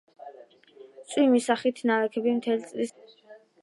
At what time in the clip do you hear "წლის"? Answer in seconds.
2.69-2.99